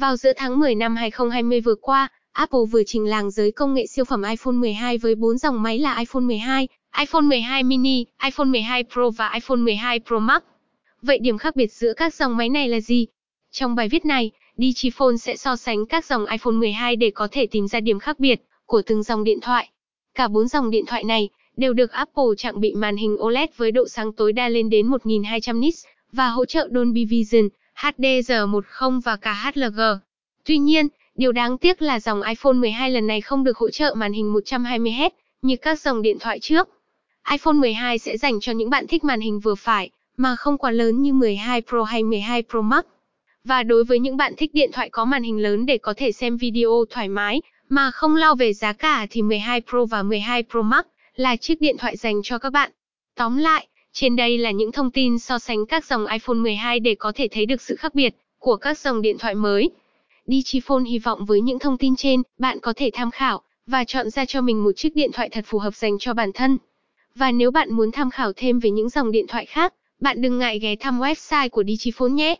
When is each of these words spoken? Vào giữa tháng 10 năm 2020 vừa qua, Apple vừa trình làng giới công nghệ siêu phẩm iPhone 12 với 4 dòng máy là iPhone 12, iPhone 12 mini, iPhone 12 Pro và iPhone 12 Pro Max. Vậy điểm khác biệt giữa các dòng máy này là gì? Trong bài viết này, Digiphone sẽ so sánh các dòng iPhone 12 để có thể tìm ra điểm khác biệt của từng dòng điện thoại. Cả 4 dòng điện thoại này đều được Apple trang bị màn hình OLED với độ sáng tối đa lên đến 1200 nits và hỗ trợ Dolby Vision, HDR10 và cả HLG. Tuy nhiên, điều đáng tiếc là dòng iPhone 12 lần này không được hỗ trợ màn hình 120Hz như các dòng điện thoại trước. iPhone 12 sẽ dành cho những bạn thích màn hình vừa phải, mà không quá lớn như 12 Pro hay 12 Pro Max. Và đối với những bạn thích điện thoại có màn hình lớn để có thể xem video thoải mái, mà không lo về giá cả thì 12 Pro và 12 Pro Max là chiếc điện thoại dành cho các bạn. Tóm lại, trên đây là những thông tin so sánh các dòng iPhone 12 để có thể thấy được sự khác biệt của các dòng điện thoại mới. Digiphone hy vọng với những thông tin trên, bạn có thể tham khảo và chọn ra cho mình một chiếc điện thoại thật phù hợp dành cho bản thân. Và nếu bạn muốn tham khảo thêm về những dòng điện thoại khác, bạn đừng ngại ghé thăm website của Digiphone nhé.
Vào 0.00 0.16
giữa 0.16 0.32
tháng 0.36 0.60
10 0.60 0.74
năm 0.74 0.96
2020 0.96 1.60
vừa 1.60 1.74
qua, 1.74 2.08
Apple 2.32 2.60
vừa 2.70 2.82
trình 2.86 3.04
làng 3.04 3.30
giới 3.30 3.52
công 3.52 3.74
nghệ 3.74 3.86
siêu 3.86 4.04
phẩm 4.04 4.22
iPhone 4.22 4.54
12 4.54 4.98
với 4.98 5.14
4 5.14 5.38
dòng 5.38 5.62
máy 5.62 5.78
là 5.78 5.98
iPhone 5.98 6.22
12, 6.22 6.68
iPhone 6.98 7.22
12 7.22 7.62
mini, 7.62 8.04
iPhone 8.24 8.46
12 8.46 8.84
Pro 8.92 9.10
và 9.10 9.30
iPhone 9.34 9.56
12 9.56 10.00
Pro 10.06 10.18
Max. 10.18 10.42
Vậy 11.02 11.18
điểm 11.18 11.38
khác 11.38 11.56
biệt 11.56 11.72
giữa 11.72 11.92
các 11.92 12.14
dòng 12.14 12.36
máy 12.36 12.48
này 12.48 12.68
là 12.68 12.80
gì? 12.80 13.06
Trong 13.50 13.74
bài 13.74 13.88
viết 13.88 14.04
này, 14.04 14.30
Digiphone 14.56 15.16
sẽ 15.16 15.36
so 15.36 15.56
sánh 15.56 15.86
các 15.86 16.04
dòng 16.04 16.26
iPhone 16.26 16.54
12 16.54 16.96
để 16.96 17.10
có 17.10 17.28
thể 17.32 17.46
tìm 17.46 17.68
ra 17.68 17.80
điểm 17.80 17.98
khác 17.98 18.20
biệt 18.20 18.42
của 18.66 18.82
từng 18.86 19.02
dòng 19.02 19.24
điện 19.24 19.40
thoại. 19.40 19.70
Cả 20.14 20.28
4 20.28 20.48
dòng 20.48 20.70
điện 20.70 20.84
thoại 20.86 21.04
này 21.04 21.28
đều 21.56 21.72
được 21.72 21.90
Apple 21.90 22.24
trang 22.36 22.60
bị 22.60 22.74
màn 22.74 22.96
hình 22.96 23.16
OLED 23.20 23.48
với 23.56 23.72
độ 23.72 23.88
sáng 23.88 24.12
tối 24.12 24.32
đa 24.32 24.48
lên 24.48 24.70
đến 24.70 24.86
1200 24.86 25.60
nits 25.60 25.84
và 26.12 26.28
hỗ 26.28 26.44
trợ 26.44 26.68
Dolby 26.74 27.04
Vision, 27.04 27.48
HDR10 27.80 29.00
và 29.00 29.16
cả 29.16 29.52
HLG. 29.54 29.80
Tuy 30.44 30.58
nhiên, 30.58 30.88
điều 31.14 31.32
đáng 31.32 31.58
tiếc 31.58 31.82
là 31.82 32.00
dòng 32.00 32.22
iPhone 32.22 32.52
12 32.52 32.90
lần 32.90 33.06
này 33.06 33.20
không 33.20 33.44
được 33.44 33.58
hỗ 33.58 33.70
trợ 33.70 33.94
màn 33.96 34.12
hình 34.12 34.34
120Hz 34.34 35.10
như 35.42 35.56
các 35.56 35.80
dòng 35.80 36.02
điện 36.02 36.18
thoại 36.18 36.38
trước. 36.40 36.68
iPhone 37.30 37.54
12 37.54 37.98
sẽ 37.98 38.16
dành 38.16 38.40
cho 38.40 38.52
những 38.52 38.70
bạn 38.70 38.86
thích 38.86 39.04
màn 39.04 39.20
hình 39.20 39.40
vừa 39.40 39.54
phải, 39.54 39.90
mà 40.16 40.36
không 40.36 40.58
quá 40.58 40.70
lớn 40.70 41.02
như 41.02 41.12
12 41.12 41.62
Pro 41.62 41.82
hay 41.82 42.02
12 42.02 42.42
Pro 42.50 42.60
Max. 42.60 42.84
Và 43.44 43.62
đối 43.62 43.84
với 43.84 43.98
những 43.98 44.16
bạn 44.16 44.34
thích 44.36 44.50
điện 44.54 44.70
thoại 44.72 44.90
có 44.90 45.04
màn 45.04 45.22
hình 45.22 45.42
lớn 45.42 45.66
để 45.66 45.78
có 45.78 45.94
thể 45.96 46.12
xem 46.12 46.36
video 46.36 46.84
thoải 46.90 47.08
mái, 47.08 47.42
mà 47.68 47.90
không 47.90 48.16
lo 48.16 48.34
về 48.34 48.52
giá 48.52 48.72
cả 48.72 49.06
thì 49.10 49.22
12 49.22 49.60
Pro 49.60 49.84
và 49.84 50.02
12 50.02 50.42
Pro 50.50 50.62
Max 50.62 50.84
là 51.16 51.36
chiếc 51.36 51.60
điện 51.60 51.76
thoại 51.78 51.96
dành 51.96 52.20
cho 52.22 52.38
các 52.38 52.50
bạn. 52.50 52.70
Tóm 53.16 53.38
lại, 53.38 53.66
trên 53.92 54.16
đây 54.16 54.38
là 54.38 54.50
những 54.50 54.72
thông 54.72 54.90
tin 54.90 55.18
so 55.18 55.38
sánh 55.38 55.66
các 55.66 55.84
dòng 55.84 56.06
iPhone 56.06 56.36
12 56.36 56.80
để 56.80 56.94
có 56.94 57.12
thể 57.14 57.28
thấy 57.30 57.46
được 57.46 57.60
sự 57.60 57.76
khác 57.76 57.94
biệt 57.94 58.14
của 58.38 58.56
các 58.56 58.78
dòng 58.78 59.02
điện 59.02 59.18
thoại 59.18 59.34
mới. 59.34 59.70
Digiphone 60.26 60.84
hy 60.84 60.98
vọng 60.98 61.24
với 61.24 61.40
những 61.40 61.58
thông 61.58 61.78
tin 61.78 61.96
trên, 61.96 62.22
bạn 62.38 62.60
có 62.60 62.72
thể 62.76 62.90
tham 62.92 63.10
khảo 63.10 63.42
và 63.66 63.84
chọn 63.84 64.10
ra 64.10 64.24
cho 64.24 64.40
mình 64.40 64.64
một 64.64 64.72
chiếc 64.76 64.96
điện 64.96 65.10
thoại 65.12 65.28
thật 65.28 65.44
phù 65.46 65.58
hợp 65.58 65.74
dành 65.74 65.98
cho 65.98 66.14
bản 66.14 66.32
thân. 66.32 66.58
Và 67.14 67.32
nếu 67.32 67.50
bạn 67.50 67.72
muốn 67.72 67.92
tham 67.92 68.10
khảo 68.10 68.32
thêm 68.36 68.58
về 68.58 68.70
những 68.70 68.88
dòng 68.88 69.10
điện 69.10 69.26
thoại 69.28 69.46
khác, 69.46 69.74
bạn 70.00 70.22
đừng 70.22 70.38
ngại 70.38 70.58
ghé 70.58 70.76
thăm 70.76 71.00
website 71.00 71.48
của 71.48 71.64
Digiphone 71.64 72.10
nhé. 72.10 72.36